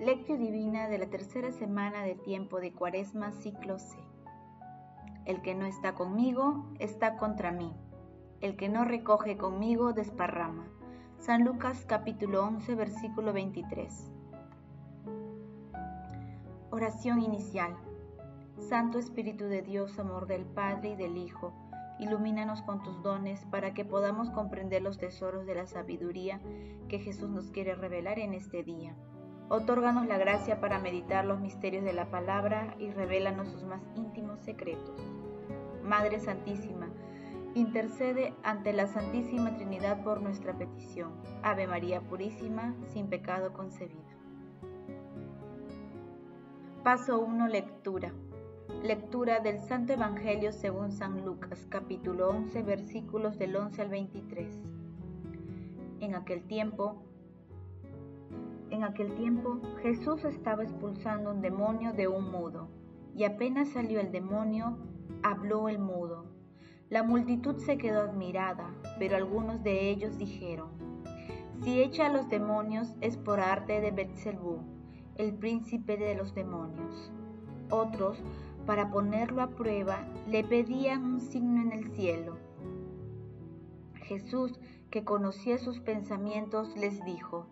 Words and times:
Lectio 0.00 0.38
Divina 0.38 0.88
de 0.88 0.96
la 0.96 1.10
tercera 1.10 1.52
semana 1.52 2.02
de 2.04 2.14
tiempo 2.14 2.58
de 2.58 2.72
Cuaresma, 2.72 3.32
ciclo 3.32 3.78
C. 3.78 3.98
El 5.26 5.42
que 5.42 5.54
no 5.54 5.66
está 5.66 5.94
conmigo 5.94 6.64
está 6.78 7.18
contra 7.18 7.52
mí. 7.52 7.70
El 8.40 8.56
que 8.56 8.70
no 8.70 8.86
recoge 8.86 9.36
conmigo 9.36 9.92
desparrama. 9.92 10.66
San 11.18 11.44
Lucas 11.44 11.84
capítulo 11.86 12.42
11, 12.46 12.76
versículo 12.76 13.34
23. 13.34 14.10
Oración 16.70 17.20
inicial. 17.20 17.76
Santo 18.56 18.98
Espíritu 18.98 19.44
de 19.44 19.60
Dios, 19.60 19.98
amor 19.98 20.26
del 20.26 20.46
Padre 20.46 20.92
y 20.92 20.96
del 20.96 21.18
Hijo, 21.18 21.52
ilumínanos 21.98 22.62
con 22.62 22.82
tus 22.82 23.02
dones 23.02 23.44
para 23.50 23.74
que 23.74 23.84
podamos 23.84 24.30
comprender 24.30 24.80
los 24.80 24.96
tesoros 24.96 25.44
de 25.44 25.56
la 25.56 25.66
sabiduría 25.66 26.40
que 26.88 27.00
Jesús 27.00 27.28
nos 27.28 27.50
quiere 27.50 27.74
revelar 27.74 28.18
en 28.18 28.32
este 28.32 28.62
día. 28.62 28.96
Otórganos 29.52 30.06
la 30.06 30.16
gracia 30.16 30.60
para 30.60 30.78
meditar 30.78 31.24
los 31.24 31.40
misterios 31.40 31.82
de 31.82 31.92
la 31.92 32.08
palabra 32.08 32.76
y 32.78 32.92
revélanos 32.92 33.48
sus 33.48 33.64
más 33.64 33.82
íntimos 33.96 34.38
secretos. 34.42 34.94
Madre 35.82 36.20
Santísima, 36.20 36.88
intercede 37.56 38.32
ante 38.44 38.72
la 38.72 38.86
Santísima 38.86 39.56
Trinidad 39.56 40.04
por 40.04 40.22
nuestra 40.22 40.56
petición. 40.56 41.10
Ave 41.42 41.66
María 41.66 42.00
Purísima, 42.00 42.76
sin 42.92 43.08
pecado 43.08 43.52
concebida. 43.52 44.16
Paso 46.84 47.18
1. 47.18 47.48
Lectura. 47.48 48.12
Lectura 48.84 49.40
del 49.40 49.58
Santo 49.58 49.94
Evangelio 49.94 50.52
según 50.52 50.92
San 50.92 51.24
Lucas, 51.24 51.66
capítulo 51.68 52.28
11, 52.28 52.62
versículos 52.62 53.36
del 53.36 53.56
11 53.56 53.82
al 53.82 53.88
23. 53.88 54.60
En 55.98 56.14
aquel 56.14 56.44
tiempo, 56.46 57.02
en 58.70 58.84
aquel 58.84 59.14
tiempo 59.14 59.60
Jesús 59.82 60.24
estaba 60.24 60.62
expulsando 60.62 61.30
un 61.30 61.40
demonio 61.40 61.92
de 61.92 62.08
un 62.08 62.30
mudo, 62.30 62.68
y 63.14 63.24
apenas 63.24 63.70
salió 63.70 64.00
el 64.00 64.12
demonio, 64.12 64.78
habló 65.22 65.68
el 65.68 65.78
mudo. 65.78 66.26
La 66.88 67.02
multitud 67.02 67.56
se 67.58 67.78
quedó 67.78 68.00
admirada, 68.02 68.74
pero 68.98 69.16
algunos 69.16 69.62
de 69.62 69.90
ellos 69.90 70.18
dijeron: 70.18 70.70
Si 71.62 71.80
echa 71.80 72.06
a 72.06 72.12
los 72.12 72.28
demonios 72.28 72.94
es 73.00 73.16
por 73.16 73.40
arte 73.40 73.80
de 73.80 73.90
Beelzebú, 73.90 74.58
el 75.16 75.34
príncipe 75.34 75.96
de 75.96 76.14
los 76.14 76.34
demonios. 76.34 77.12
Otros, 77.70 78.22
para 78.66 78.90
ponerlo 78.90 79.42
a 79.42 79.50
prueba, 79.50 80.06
le 80.26 80.42
pedían 80.44 81.04
un 81.04 81.20
signo 81.20 81.62
en 81.62 81.72
el 81.72 81.92
cielo. 81.92 82.38
Jesús, 83.94 84.58
que 84.90 85.04
conocía 85.04 85.58
sus 85.58 85.78
pensamientos, 85.80 86.76
les 86.76 87.04
dijo: 87.04 87.46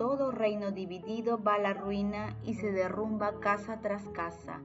todo 0.00 0.30
reino 0.30 0.70
dividido 0.70 1.42
va 1.42 1.56
a 1.56 1.58
la 1.58 1.74
ruina 1.74 2.34
y 2.42 2.54
se 2.54 2.72
derrumba 2.72 3.38
casa 3.38 3.80
tras 3.82 4.08
casa. 4.08 4.62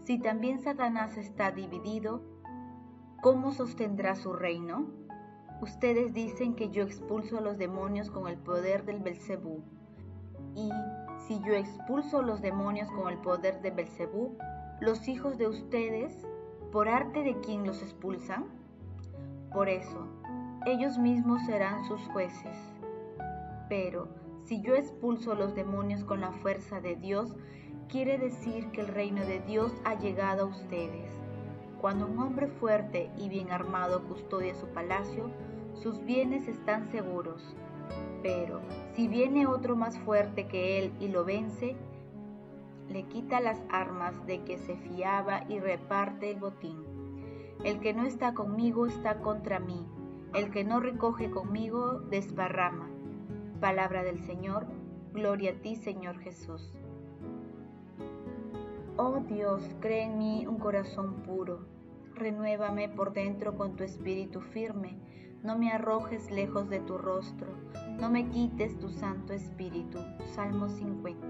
Si 0.00 0.18
también 0.18 0.58
Satanás 0.58 1.16
está 1.18 1.52
dividido, 1.52 2.20
¿cómo 3.22 3.52
sostendrá 3.52 4.16
su 4.16 4.32
reino? 4.32 4.88
Ustedes 5.60 6.12
dicen 6.14 6.56
que 6.56 6.70
yo 6.70 6.82
expulso 6.82 7.38
a 7.38 7.42
los 7.42 7.58
demonios 7.58 8.10
con 8.10 8.26
el 8.26 8.38
poder 8.38 8.84
del 8.84 8.98
Belcebú. 8.98 9.62
Y 10.56 10.68
si 11.28 11.38
yo 11.44 11.54
expulso 11.54 12.18
a 12.18 12.22
los 12.22 12.42
demonios 12.42 12.90
con 12.90 13.08
el 13.12 13.18
poder 13.18 13.62
de 13.62 13.70
Belcebú, 13.70 14.36
los 14.80 15.06
hijos 15.06 15.38
de 15.38 15.46
ustedes, 15.46 16.26
¿por 16.72 16.88
arte 16.88 17.22
de 17.22 17.38
quién 17.38 17.64
los 17.64 17.82
expulsan? 17.82 18.46
Por 19.52 19.68
eso, 19.68 20.08
ellos 20.66 20.98
mismos 20.98 21.46
serán 21.46 21.84
sus 21.84 22.00
jueces. 22.08 22.56
Pero 23.68 24.25
si 24.46 24.60
yo 24.60 24.76
expulso 24.76 25.34
los 25.34 25.56
demonios 25.56 26.04
con 26.04 26.20
la 26.20 26.30
fuerza 26.30 26.80
de 26.80 26.94
Dios, 26.94 27.34
quiere 27.88 28.16
decir 28.16 28.70
que 28.70 28.80
el 28.80 28.88
reino 28.88 29.22
de 29.26 29.40
Dios 29.40 29.72
ha 29.84 29.98
llegado 29.98 30.44
a 30.44 30.46
ustedes. 30.46 31.10
Cuando 31.80 32.06
un 32.06 32.18
hombre 32.20 32.46
fuerte 32.46 33.10
y 33.18 33.28
bien 33.28 33.50
armado 33.50 34.04
custodia 34.04 34.54
su 34.54 34.68
palacio, 34.68 35.30
sus 35.74 36.04
bienes 36.04 36.46
están 36.46 36.86
seguros. 36.92 37.56
Pero 38.22 38.60
si 38.94 39.08
viene 39.08 39.48
otro 39.48 39.74
más 39.74 39.98
fuerte 39.98 40.46
que 40.46 40.78
él 40.78 40.92
y 41.00 41.08
lo 41.08 41.24
vence, 41.24 41.74
le 42.88 43.02
quita 43.02 43.40
las 43.40 43.60
armas 43.68 44.26
de 44.26 44.44
que 44.44 44.58
se 44.58 44.76
fiaba 44.76 45.42
y 45.48 45.58
reparte 45.58 46.30
el 46.30 46.38
botín. 46.38 46.84
El 47.64 47.80
que 47.80 47.92
no 47.92 48.04
está 48.04 48.32
conmigo 48.32 48.86
está 48.86 49.18
contra 49.18 49.58
mí. 49.58 49.84
El 50.34 50.52
que 50.52 50.62
no 50.62 50.78
recoge 50.78 51.30
conmigo 51.30 51.98
desparrama. 51.98 52.95
Palabra 53.60 54.02
del 54.02 54.20
Señor, 54.20 54.66
gloria 55.14 55.52
a 55.52 55.54
ti 55.54 55.76
Señor 55.76 56.18
Jesús. 56.18 56.76
Oh 58.98 59.20
Dios, 59.20 59.62
crea 59.80 60.04
en 60.04 60.18
mí 60.18 60.46
un 60.46 60.58
corazón 60.58 61.22
puro, 61.22 61.66
renuévame 62.14 62.90
por 62.90 63.14
dentro 63.14 63.56
con 63.56 63.74
tu 63.74 63.82
espíritu 63.82 64.42
firme, 64.42 64.98
no 65.42 65.56
me 65.56 65.72
arrojes 65.72 66.30
lejos 66.30 66.68
de 66.68 66.80
tu 66.80 66.98
rostro, 66.98 67.46
no 67.98 68.10
me 68.10 68.28
quites 68.28 68.78
tu 68.78 68.90
santo 68.90 69.32
espíritu. 69.32 70.00
Salmo 70.34 70.68
50. 70.68 71.26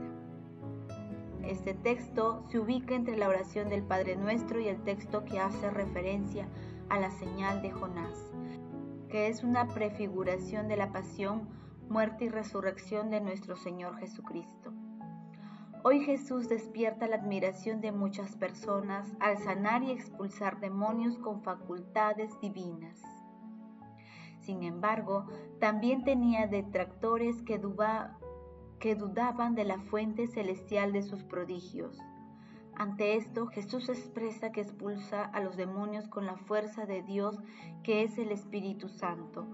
Este 1.45 1.75
texto 1.75 2.43
se 2.49 2.59
ubica 2.59 2.97
entre 2.97 3.17
la 3.17 3.29
oración 3.29 3.69
del 3.69 3.85
Padre 3.85 4.17
Nuestro 4.17 4.59
y 4.59 4.67
el 4.67 4.83
texto 4.83 5.25
que 5.25 5.39
hace 5.39 5.71
referencia 5.71 6.49
a 6.89 6.99
la 6.99 7.13
señal 7.13 7.63
de 7.63 7.71
Jonás, 7.71 8.33
que 9.09 9.29
es 9.29 9.45
una 9.45 9.69
prefiguración 9.69 10.67
de 10.67 10.77
la 10.77 10.91
pasión 10.91 11.55
muerte 11.89 12.25
y 12.25 12.29
resurrección 12.29 13.11
de 13.11 13.21
nuestro 13.21 13.57
Señor 13.57 13.99
Jesucristo. 13.99 14.73
Hoy 15.83 16.01
Jesús 16.05 16.49
despierta 16.49 17.07
la 17.07 17.17
admiración 17.17 17.81
de 17.81 17.93
muchas 17.93 18.35
personas 18.37 19.15
al 19.21 19.39
sanar 19.39 19.85
y 19.85 19.93
expulsar 19.93 20.59
demonios 20.59 21.17
con 21.19 21.43
facultades 21.43 22.41
divinas. 22.41 23.01
Sin 24.41 24.65
embargo, 24.65 25.27
también 25.61 26.03
tenía 26.03 26.49
detractores 26.49 27.43
que, 27.43 27.61
que 28.81 28.95
dudaban 28.97 29.55
de 29.55 29.65
la 29.65 29.79
fuente 29.79 30.27
celestial 30.27 30.93
de 30.93 31.03
sus 31.03 31.23
prodigios. 31.23 31.99
Ante 32.75 33.17
esto, 33.17 33.47
Jesús 33.47 33.89
expresa 33.89 34.53
que 34.53 34.61
expulsa 34.61 35.25
a 35.25 35.41
los 35.41 35.57
demonios 35.57 36.09
con 36.09 36.27
la 36.27 36.37
fuerza 36.37 36.85
de 36.85 37.03
Dios 37.03 37.39
que 37.83 38.03
es 38.03 38.19
el 38.19 38.33
Espíritu 38.33 38.89
Santo, 38.89 39.47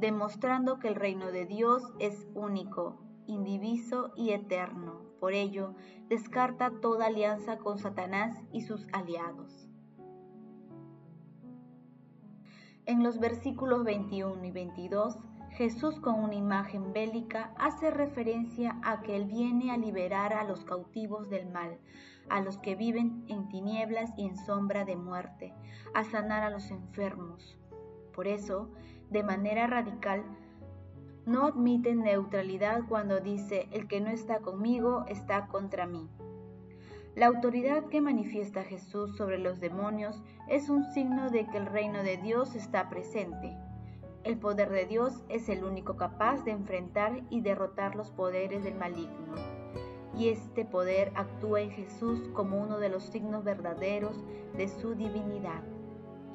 demostrando 0.00 0.78
que 0.78 0.88
el 0.88 0.94
reino 0.94 1.30
de 1.32 1.46
Dios 1.46 1.82
es 1.98 2.26
único, 2.34 3.00
indiviso 3.26 4.12
y 4.16 4.30
eterno. 4.30 5.02
Por 5.20 5.32
ello, 5.32 5.74
descarta 6.08 6.70
toda 6.80 7.06
alianza 7.06 7.58
con 7.58 7.78
Satanás 7.78 8.36
y 8.52 8.62
sus 8.62 8.86
aliados. 8.92 9.68
En 12.84 13.02
los 13.02 13.18
versículos 13.18 13.82
21 13.82 14.44
y 14.44 14.50
22, 14.52 15.18
Jesús 15.50 15.98
con 16.00 16.22
una 16.22 16.34
imagen 16.34 16.92
bélica 16.92 17.52
hace 17.58 17.90
referencia 17.90 18.78
a 18.84 19.00
que 19.00 19.16
Él 19.16 19.24
viene 19.24 19.72
a 19.72 19.78
liberar 19.78 20.34
a 20.34 20.44
los 20.44 20.64
cautivos 20.64 21.30
del 21.30 21.50
mal, 21.50 21.78
a 22.28 22.40
los 22.40 22.58
que 22.58 22.74
viven 22.74 23.24
en 23.28 23.48
tinieblas 23.48 24.10
y 24.18 24.26
en 24.26 24.36
sombra 24.36 24.84
de 24.84 24.96
muerte, 24.96 25.54
a 25.94 26.04
sanar 26.04 26.42
a 26.42 26.50
los 26.50 26.70
enfermos. 26.70 27.58
Por 28.14 28.28
eso, 28.28 28.70
de 29.10 29.22
manera 29.22 29.66
radical, 29.66 30.24
no 31.26 31.46
admite 31.46 31.94
neutralidad 31.94 32.82
cuando 32.88 33.20
dice 33.20 33.68
el 33.72 33.88
que 33.88 34.00
no 34.00 34.10
está 34.10 34.38
conmigo 34.38 35.04
está 35.08 35.48
contra 35.48 35.86
mí. 35.86 36.08
La 37.16 37.26
autoridad 37.26 37.86
que 37.86 38.00
manifiesta 38.00 38.62
Jesús 38.62 39.16
sobre 39.16 39.38
los 39.38 39.58
demonios 39.58 40.22
es 40.48 40.68
un 40.68 40.84
signo 40.92 41.30
de 41.30 41.46
que 41.46 41.56
el 41.56 41.66
reino 41.66 42.02
de 42.02 42.16
Dios 42.18 42.54
está 42.54 42.88
presente. 42.88 43.56
El 44.22 44.38
poder 44.38 44.70
de 44.70 44.86
Dios 44.86 45.24
es 45.28 45.48
el 45.48 45.64
único 45.64 45.96
capaz 45.96 46.44
de 46.44 46.50
enfrentar 46.50 47.22
y 47.30 47.40
derrotar 47.40 47.96
los 47.96 48.10
poderes 48.10 48.64
del 48.64 48.74
maligno. 48.74 49.34
Y 50.16 50.28
este 50.28 50.64
poder 50.64 51.10
actúa 51.14 51.60
en 51.60 51.70
Jesús 51.70 52.28
como 52.34 52.60
uno 52.60 52.78
de 52.78 52.88
los 52.88 53.04
signos 53.04 53.44
verdaderos 53.44 54.22
de 54.56 54.68
su 54.68 54.94
divinidad 54.94 55.62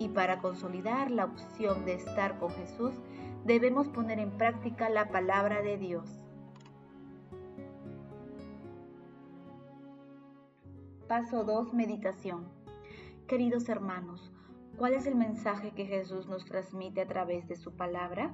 y 0.01 0.09
para 0.09 0.39
consolidar 0.39 1.11
la 1.11 1.25
opción 1.25 1.85
de 1.85 1.93
estar 1.93 2.39
con 2.39 2.49
Jesús, 2.49 2.91
debemos 3.45 3.87
poner 3.87 4.17
en 4.17 4.31
práctica 4.31 4.89
la 4.89 5.09
palabra 5.09 5.61
de 5.61 5.77
Dios. 5.77 6.09
Paso 11.07 11.43
2. 11.43 11.75
Meditación. 11.75 12.47
Queridos 13.27 13.69
hermanos, 13.69 14.33
¿cuál 14.75 14.95
es 14.95 15.05
el 15.05 15.13
mensaje 15.13 15.71
que 15.71 15.85
Jesús 15.85 16.27
nos 16.27 16.45
transmite 16.45 17.01
a 17.01 17.07
través 17.07 17.47
de 17.47 17.55
su 17.55 17.75
palabra? 17.75 18.33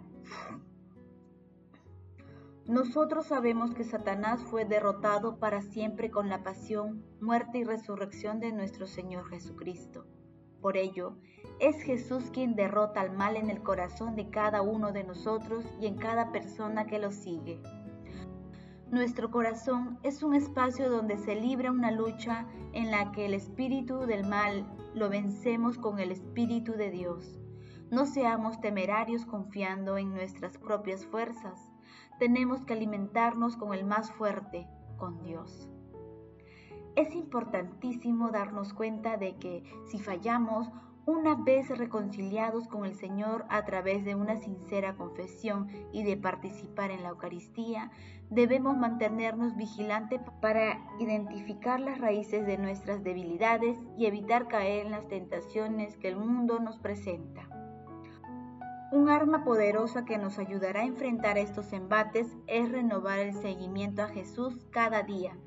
Nosotros 2.65 3.25
sabemos 3.25 3.73
que 3.73 3.83
Satanás 3.83 4.41
fue 4.41 4.63
derrotado 4.63 5.37
para 5.37 5.61
siempre 5.61 6.11
con 6.11 6.29
la 6.29 6.43
pasión, 6.43 7.03
muerte 7.19 7.57
y 7.57 7.65
resurrección 7.65 8.39
de 8.39 8.53
nuestro 8.53 8.87
Señor 8.87 9.27
Jesucristo. 9.29 10.05
Por 10.67 10.75
ello, 10.75 11.13
es 11.61 11.81
Jesús 11.81 12.29
quien 12.29 12.57
derrota 12.57 12.99
al 12.99 13.13
mal 13.15 13.37
en 13.37 13.49
el 13.49 13.63
corazón 13.63 14.17
de 14.17 14.29
cada 14.29 14.61
uno 14.61 14.91
de 14.91 15.05
nosotros 15.05 15.63
y 15.79 15.85
en 15.85 15.95
cada 15.95 16.33
persona 16.33 16.85
que 16.87 16.99
lo 16.99 17.13
sigue. 17.13 17.61
Nuestro 18.91 19.31
corazón 19.31 19.97
es 20.03 20.23
un 20.23 20.35
espacio 20.35 20.89
donde 20.89 21.15
se 21.15 21.35
libra 21.35 21.71
una 21.71 21.91
lucha 21.91 22.47
en 22.73 22.91
la 22.91 23.13
que 23.13 23.27
el 23.27 23.33
espíritu 23.33 23.99
del 23.99 24.27
mal 24.27 24.67
lo 24.93 25.07
vencemos 25.07 25.77
con 25.77 25.99
el 25.99 26.11
espíritu 26.11 26.73
de 26.73 26.91
Dios. 26.91 27.39
No 27.89 28.05
seamos 28.05 28.59
temerarios 28.59 29.25
confiando 29.25 29.97
en 29.97 30.13
nuestras 30.13 30.57
propias 30.57 31.05
fuerzas. 31.05 31.71
Tenemos 32.19 32.65
que 32.65 32.73
alimentarnos 32.73 33.55
con 33.55 33.73
el 33.73 33.85
más 33.85 34.11
fuerte, 34.11 34.67
con 34.97 35.23
Dios. 35.23 35.69
Es 36.97 37.13
importantísimo 37.13 38.31
darnos 38.31 38.73
cuenta 38.73 39.17
de 39.17 39.35
que 39.35 39.63
si 39.85 39.99
fallamos 39.99 40.67
una 41.05 41.35
vez 41.35 41.69
reconciliados 41.69 42.67
con 42.67 42.85
el 42.85 42.95
Señor 42.95 43.45
a 43.49 43.65
través 43.65 44.03
de 44.03 44.15
una 44.15 44.35
sincera 44.37 44.95
confesión 44.95 45.67
y 45.93 46.03
de 46.03 46.17
participar 46.17 46.89
en 46.89 47.03
la 47.03 47.09
Eucaristía, 47.09 47.91
debemos 48.31 48.75
mantenernos 48.77 49.55
vigilantes 49.55 50.21
para 50.41 50.87
identificar 50.99 51.79
las 51.79 51.99
raíces 51.99 52.47
de 52.47 52.57
nuestras 52.57 53.03
debilidades 53.03 53.77
y 53.95 54.07
evitar 54.07 54.47
caer 54.47 54.87
en 54.87 54.91
las 54.91 55.07
tentaciones 55.07 55.97
que 55.97 56.07
el 56.07 56.15
mundo 56.15 56.57
nos 56.57 56.79
presenta. 56.79 57.47
Un 58.91 59.09
arma 59.09 59.43
poderosa 59.43 60.03
que 60.03 60.17
nos 60.17 60.39
ayudará 60.39 60.79
a 60.79 60.85
enfrentar 60.85 61.37
estos 61.37 61.73
embates 61.73 62.35
es 62.47 62.71
renovar 62.71 63.19
el 63.19 63.35
seguimiento 63.35 64.01
a 64.01 64.07
Jesús 64.07 64.65
cada 64.71 65.03
día. 65.03 65.37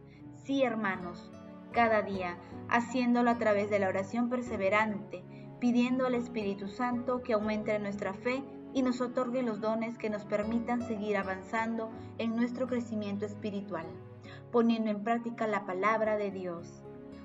Sí, 0.45 0.63
hermanos, 0.63 1.31
cada 1.73 2.03
día, 2.03 2.37
haciéndolo 2.69 3.31
a 3.31 3.39
través 3.39 3.71
de 3.71 3.79
la 3.79 3.89
oración 3.89 4.29
perseverante, 4.29 5.23
pidiendo 5.59 6.07
al 6.07 6.15
Espíritu 6.15 6.69
Santo 6.69 7.23
que 7.23 7.35
aumente 7.35 7.79
nuestra 7.79 8.15
fe 8.15 8.43
y 8.73 8.83
nos 8.83 9.01
otorgue 9.01 9.43
los 9.43 9.61
dones 9.61 9.99
que 9.99 10.11
nos 10.11 10.25
permitan 10.25 10.83
seguir 10.83 11.17
avanzando 11.17 11.91
en 12.19 12.37
nuestro 12.37 12.67
crecimiento 12.67 13.27
espiritual, 13.27 13.87
poniendo 14.53 14.91
en 14.91 15.03
práctica 15.03 15.47
la 15.47 15.67
palabra 15.67 16.17
de 16.17 16.31
Dios. 16.31 16.83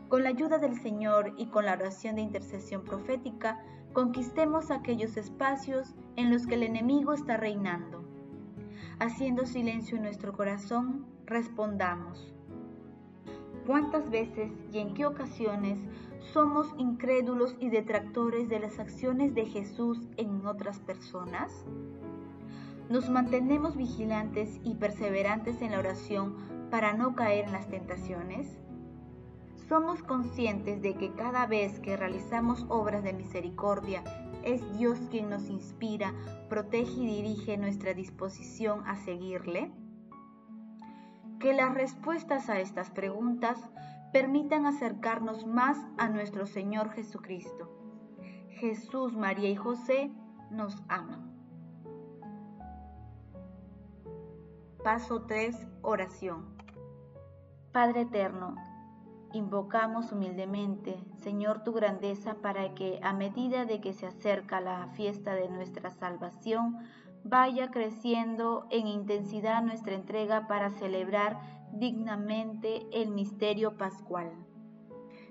Con 0.07 0.24
la 0.24 0.30
ayuda 0.30 0.57
del 0.57 0.80
Señor 0.80 1.33
y 1.38 1.47
con 1.47 1.65
la 1.65 1.74
oración 1.74 2.15
de 2.15 2.21
intercesión 2.21 2.83
profética, 2.83 3.63
conquistemos 3.94 4.71
aquellos 4.71 5.18
espacios 5.18 5.95
en 6.15 6.31
los 6.31 6.45
que 6.45 6.56
el 6.56 6.63
enemigo 6.63 7.13
está 7.13 7.38
reinando. 7.38 8.03
Haciendo 9.00 9.45
silencio 9.45 9.97
en 9.97 10.03
nuestro 10.03 10.33
corazón, 10.33 11.06
respondamos. 11.25 12.35
¿Cuántas 13.66 14.12
veces 14.12 14.52
y 14.72 14.78
en 14.78 14.94
qué 14.94 15.08
ocasiones 15.08 15.80
somos 16.34 16.68
incrédulos 16.78 17.56
y 17.60 17.70
detractores 17.70 18.48
de 18.48 18.60
las 18.60 18.78
acciones 18.78 19.34
de 19.34 19.46
Jesús 19.46 20.08
en 20.18 20.46
otras 20.46 20.80
personas? 20.80 21.66
¿Nos 22.90 23.10
mantenemos 23.10 23.76
vigilantes 23.76 24.60
y 24.64 24.76
perseverantes 24.76 25.64
en 25.64 25.72
la 25.72 25.80
oración 25.80 26.36
para 26.70 26.94
no 26.94 27.16
caer 27.16 27.46
en 27.46 27.54
las 27.54 27.68
tentaciones? 27.68 28.60
¿Somos 29.68 30.04
conscientes 30.04 30.84
de 30.84 30.94
que 30.94 31.12
cada 31.14 31.48
vez 31.48 31.80
que 31.80 31.98
realizamos 31.98 32.68
obras 32.70 33.04
de 33.04 33.14
misericordia 33.14 34.04
es 34.44 34.62
Dios 34.78 35.00
quien 35.10 35.32
nos 35.32 35.50
inspira, 35.50 36.14
protege 36.50 37.02
y 37.02 37.08
dirige 37.08 37.58
nuestra 37.58 37.96
disposición 37.96 38.84
a 38.86 38.96
seguirle? 38.98 39.72
Que 41.45 41.53
las 41.53 41.75
respuestas 41.75 42.50
a 42.50 42.59
estas 42.59 42.89
preguntas 42.89 43.59
permitan 44.12 44.65
acercarnos 44.65 45.45
más 45.45 45.77
a 45.95 46.09
nuestro 46.09 46.47
Señor 46.47 46.89
Jesucristo. 46.89 47.69
Jesús, 48.50 49.15
María 49.15 49.51
y 49.51 49.56
José 49.56 50.09
nos 50.50 50.81
aman. 50.88 51.31
Paso 54.83 55.21
3. 55.27 55.68
Oración. 55.83 56.47
Padre 57.71 58.01
Eterno, 58.01 58.56
invocamos 59.31 60.12
humildemente, 60.12 60.97
Señor, 61.18 61.63
tu 61.63 61.74
grandeza 61.74 62.42
para 62.42 62.74
que 62.74 63.00
a 63.03 63.13
medida 63.13 63.65
de 63.65 63.81
que 63.81 63.94
se 63.94 64.07
acerca 64.07 64.62
la 64.62 64.88
fiesta 64.94 65.36
de 65.36 65.47
nuestra 65.50 65.92
salvación, 65.92 66.80
vaya 67.25 67.72
creciendo 67.72 68.68
en 68.69 68.86
intensidad 68.86 69.63
nuestra 69.63 69.95
entrega 69.95 70.48
para 70.48 70.69
celebrar 70.69 71.39
dignamente 71.74 72.86
el 72.94 73.10
misterio 73.10 73.77
pascual. 73.77 74.31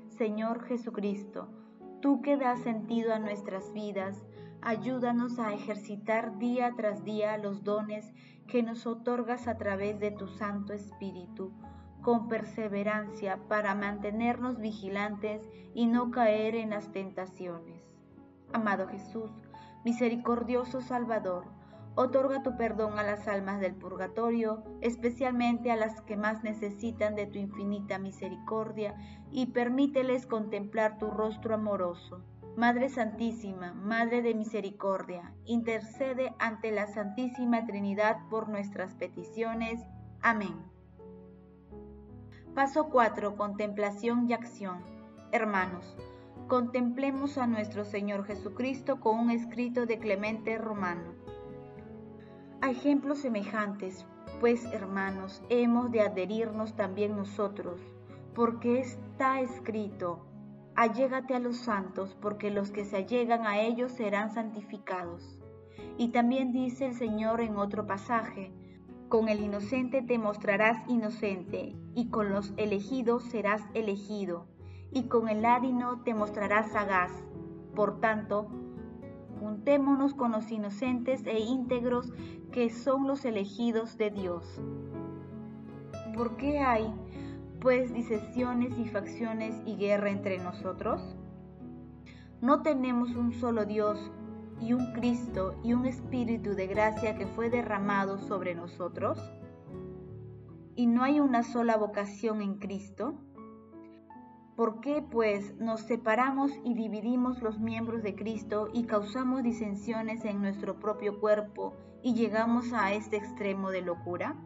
Señor 0.09 0.65
Jesucristo, 0.65 1.49
tú 2.03 2.21
que 2.21 2.37
das 2.37 2.61
sentido 2.61 3.15
a 3.15 3.21
nuestras 3.21 3.73
vidas, 3.73 4.27
ayúdanos 4.61 5.39
a 5.39 5.55
ejercitar 5.55 6.37
día 6.39 6.73
tras 6.77 7.05
día 7.05 7.39
los 7.39 7.63
dones 7.63 8.13
que 8.49 8.65
nos 8.65 8.87
otorgas 8.89 9.47
a 9.47 9.57
través 9.57 10.01
de 10.01 10.11
tu 10.11 10.27
Santo 10.27 10.73
Espíritu, 10.73 11.53
con 12.03 12.27
perseverancia 12.27 13.39
para 13.49 13.77
mantenernos 13.77 14.59
vigilantes 14.59 15.49
y 15.75 15.87
no 15.87 16.11
caer 16.11 16.57
en 16.57 16.71
las 16.71 16.91
tentaciones. 16.91 17.81
Amado 18.53 18.89
Jesús, 18.89 19.31
misericordioso 19.85 20.81
Salvador, 20.81 21.45
Otorga 21.97 22.43
tu 22.43 22.57
perdón 22.57 22.99
a 22.99 23.05
las 23.05 23.29
almas 23.29 23.61
del 23.61 23.75
purgatorio, 23.75 24.65
especialmente 24.81 25.71
a 25.71 25.77
las 25.77 26.01
que 26.01 26.17
más 26.17 26.43
necesitan 26.43 27.15
de 27.15 27.27
tu 27.27 27.39
infinita 27.39 27.99
misericordia, 27.99 28.97
y 29.31 29.47
permíteles 29.47 30.27
contemplar 30.27 30.99
tu 30.99 31.11
rostro 31.11 31.55
amoroso. 31.55 32.21
Madre 32.57 32.89
Santísima, 32.89 33.73
Madre 33.75 34.23
de 34.23 34.35
Misericordia, 34.35 35.33
intercede 35.45 36.35
ante 36.41 36.73
la 36.73 36.89
Santísima 36.89 37.65
Trinidad 37.65 38.29
por 38.29 38.49
nuestras 38.49 38.95
peticiones. 38.95 39.81
Amén. 40.21 40.55
Paso 42.57 42.91
4. 42.91 43.37
Contemplación 43.37 44.29
y 44.29 44.33
acción. 44.33 44.83
Hermanos, 45.31 45.97
contemplemos 46.49 47.39
a 47.39 47.47
nuestro 47.47 47.85
Señor 47.85 48.25
Jesucristo 48.25 48.99
con 48.99 49.19
un 49.19 49.31
escrito 49.31 49.87
de 49.87 49.99
Clemente 49.99 50.59
Romano 50.59 51.24
ejemplos 52.71 53.19
semejantes, 53.19 54.07
pues 54.41 54.65
hermanos, 54.73 55.43
hemos 55.49 55.91
de 55.91 56.01
adherirnos 56.01 56.75
también 56.75 57.17
nosotros, 57.17 57.81
porque 58.35 58.81
está 58.81 59.41
escrito, 59.41 60.27
allégate 60.75 61.35
a 61.35 61.39
los 61.39 61.57
santos, 61.57 62.17
porque 62.21 62.51
los 62.51 62.71
que 62.71 62.85
se 62.85 62.97
allegan 62.97 63.47
a 63.47 63.61
ellos 63.61 63.93
serán 63.93 64.33
santificados. 64.33 65.39
Y 65.99 66.09
también 66.09 66.53
dice 66.53 66.87
el 66.87 66.95
Señor 66.95 67.41
en 67.41 67.57
otro 67.57 67.87
pasaje, 67.87 68.53
con 69.09 69.29
el 69.29 69.41
inocente 69.41 70.03
te 70.03 70.19
mostrarás 70.19 70.79
inocente, 70.89 71.77
y 71.95 72.09
con 72.09 72.31
los 72.31 72.53
elegidos 72.57 73.23
serás 73.25 73.63
elegido, 73.75 74.47
y 74.91 75.05
con 75.05 75.29
el 75.29 75.43
ladino 75.43 76.03
te 76.03 76.15
mostrarás 76.15 76.73
sagaz. 76.73 77.13
Por 77.75 78.01
tanto, 78.01 78.49
juntémonos 79.45 80.15
con 80.15 80.33
los 80.33 80.51
inocentes 80.51 81.27
e 81.27 81.39
íntegros 81.39 82.11
que 82.51 82.71
son 82.71 83.07
los 83.07 83.27
elegidos 83.27 83.99
de 83.99 84.11
Dios. 84.11 84.59
¿Por 86.15 86.39
qué 86.39 86.61
hay, 86.61 86.91
pues, 87.61 87.93
disensiones 87.93 88.79
y 88.79 88.87
facciones 88.89 89.55
y 89.67 89.77
guerra 89.77 90.09
entre 90.09 90.39
nosotros? 90.39 91.15
¿No 92.41 92.63
tenemos 92.63 93.15
un 93.17 93.35
solo 93.35 93.67
Dios 93.67 94.11
y 94.63 94.73
un 94.73 94.95
Cristo 94.95 95.61
y 95.63 95.75
un 95.75 95.85
Espíritu 95.85 96.55
de 96.55 96.67
gracia 96.67 97.15
que 97.15 97.27
fue 97.27 97.51
derramado 97.51 98.17
sobre 98.17 98.55
nosotros? 98.55 99.19
¿Y 100.75 100.87
no 100.87 101.03
hay 101.03 101.21
una 101.21 101.43
sola 101.43 101.77
vocación 101.77 102.41
en 102.41 102.55
Cristo? 102.55 103.15
¿Por 104.57 104.81
qué, 104.81 105.03
pues, 105.03 105.57
nos 105.57 105.81
separamos 105.81 106.53
y 106.63 106.75
dividimos 106.75 107.43
los 107.43 107.59
miembros 107.59 108.05
de 108.05 108.15
Cristo 108.15 108.69
y 108.73 108.85
causamos 108.85 109.43
disensiones 109.43 110.25
en 110.25 110.41
nuestro 110.41 110.79
propio 110.79 111.19
cuerpo 111.19 111.75
y 112.05 112.15
llegamos 112.15 112.73
a 112.73 112.93
este 112.93 113.17
extremo 113.17 113.73
de 113.73 113.83
locura? 113.83 114.37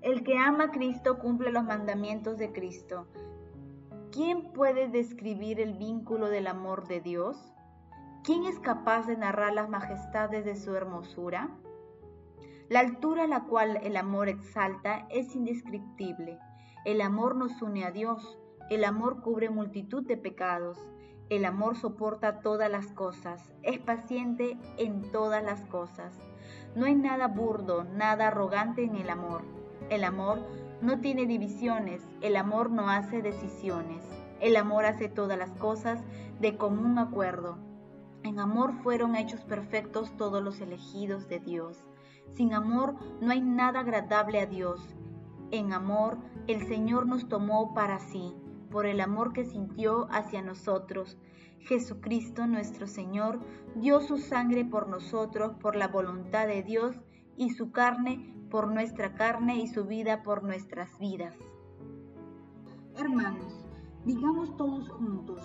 El 0.00 0.24
que 0.24 0.36
ama 0.36 0.64
a 0.64 0.70
Cristo 0.72 1.20
cumple 1.20 1.52
los 1.52 1.62
mandamientos 1.62 2.36
de 2.36 2.50
Cristo. 2.50 3.06
¿Quién 4.10 4.52
puede 4.52 4.88
describir 4.88 5.60
el 5.60 5.74
vínculo 5.74 6.28
del 6.28 6.48
amor 6.48 6.88
de 6.88 7.00
Dios? 7.00 7.54
¿Quién 8.24 8.44
es 8.44 8.58
capaz 8.58 9.06
de 9.06 9.16
narrar 9.16 9.52
las 9.52 9.68
majestades 9.68 10.44
de 10.44 10.56
su 10.56 10.74
hermosura? 10.74 11.48
La 12.68 12.80
altura 12.80 13.24
a 13.24 13.28
la 13.28 13.44
cual 13.44 13.78
el 13.84 13.96
amor 13.96 14.28
exalta 14.28 15.06
es 15.10 15.36
indescriptible. 15.36 16.40
El 16.84 17.00
amor 17.00 17.36
nos 17.36 17.62
une 17.62 17.84
a 17.84 17.92
Dios 17.92 18.41
el 18.74 18.84
amor 18.84 19.20
cubre 19.20 19.50
multitud 19.50 20.02
de 20.06 20.16
pecados. 20.16 20.78
El 21.28 21.44
amor 21.44 21.76
soporta 21.76 22.40
todas 22.40 22.70
las 22.70 22.86
cosas, 22.92 23.52
es 23.62 23.78
paciente 23.78 24.56
en 24.78 25.12
todas 25.12 25.44
las 25.44 25.60
cosas. 25.66 26.18
No 26.74 26.86
hay 26.86 26.94
nada 26.94 27.28
burdo, 27.28 27.84
nada 27.84 28.28
arrogante 28.28 28.82
en 28.82 28.96
el 28.96 29.10
amor. 29.10 29.42
El 29.90 30.04
amor 30.04 30.40
no 30.80 31.00
tiene 31.00 31.26
divisiones, 31.26 32.02
el 32.22 32.34
amor 32.34 32.70
no 32.70 32.88
hace 32.88 33.20
decisiones. 33.20 34.02
El 34.40 34.56
amor 34.56 34.86
hace 34.86 35.10
todas 35.10 35.38
las 35.38 35.52
cosas 35.52 36.00
de 36.40 36.56
común 36.56 36.98
acuerdo. 36.98 37.58
En 38.22 38.40
amor 38.40 38.72
fueron 38.82 39.16
hechos 39.16 39.42
perfectos 39.42 40.16
todos 40.16 40.42
los 40.42 40.62
elegidos 40.62 41.28
de 41.28 41.40
Dios. 41.40 41.84
Sin 42.30 42.54
amor 42.54 42.94
no 43.20 43.32
hay 43.32 43.42
nada 43.42 43.80
agradable 43.80 44.40
a 44.40 44.46
Dios 44.46 44.96
en 45.52 45.74
amor, 45.74 46.16
el 46.46 46.66
Señor 46.66 47.06
nos 47.06 47.28
tomó 47.28 47.74
para 47.74 47.98
sí, 47.98 48.34
por 48.72 48.86
el 48.86 49.00
amor 49.00 49.32
que 49.32 49.44
sintió 49.44 50.08
hacia 50.10 50.42
nosotros. 50.42 51.18
Jesucristo 51.60 52.46
nuestro 52.46 52.88
Señor 52.88 53.38
dio 53.76 54.00
su 54.00 54.18
sangre 54.18 54.64
por 54.64 54.88
nosotros 54.88 55.52
por 55.60 55.76
la 55.76 55.86
voluntad 55.86 56.48
de 56.48 56.62
Dios 56.62 56.96
y 57.36 57.50
su 57.50 57.70
carne 57.70 58.34
por 58.50 58.72
nuestra 58.72 59.14
carne 59.14 59.56
y 59.56 59.68
su 59.68 59.84
vida 59.84 60.22
por 60.22 60.42
nuestras 60.42 60.98
vidas. 60.98 61.36
Hermanos, 62.96 63.66
digamos 64.04 64.56
todos 64.56 64.88
juntos, 64.88 65.40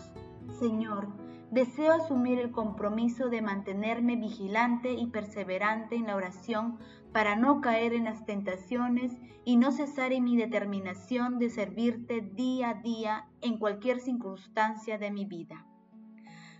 Señor, 0.59 1.07
deseo 1.51 1.93
asumir 1.93 2.39
el 2.39 2.51
compromiso 2.51 3.29
de 3.29 3.41
mantenerme 3.41 4.15
vigilante 4.15 4.93
y 4.93 5.07
perseverante 5.07 5.95
en 5.95 6.07
la 6.07 6.15
oración 6.15 6.77
para 7.13 7.35
no 7.35 7.61
caer 7.61 7.93
en 7.93 8.03
las 8.03 8.25
tentaciones 8.25 9.17
y 9.45 9.55
no 9.55 9.71
cesar 9.71 10.11
en 10.11 10.25
mi 10.25 10.35
determinación 10.35 11.39
de 11.39 11.49
servirte 11.49 12.21
día 12.21 12.69
a 12.71 12.73
día 12.75 13.29
en 13.41 13.57
cualquier 13.57 13.99
circunstancia 13.99 14.97
de 14.97 15.09
mi 15.09 15.25
vida. 15.25 15.65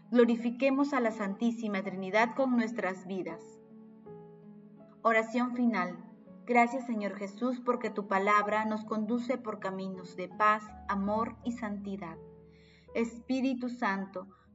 Glorifiquemos 0.10 0.94
a 0.94 1.02
la 1.02 1.12
Santísima 1.12 1.84
Trinidad 1.84 2.34
con 2.34 2.56
nuestras 2.56 3.06
vidas. 3.08 3.44
Oración 5.02 5.54
final. 5.54 5.98
Gracias 6.46 6.86
Señor 6.86 7.18
Jesús 7.18 7.60
porque 7.60 7.90
tu 7.90 8.08
palabra 8.08 8.64
nos 8.64 8.86
conduce 8.86 9.38
por 9.38 9.60
caminos 9.60 10.16
de 10.16 10.30
paz, 10.30 10.64
amor 10.88 11.36
y 11.44 11.52
santidad. 11.52 12.16
Espíritu 12.96 13.68
Santo, 13.68 14.28